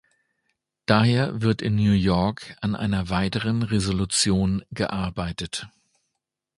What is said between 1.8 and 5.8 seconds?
York an einer weiteren Resolution gearbeitet.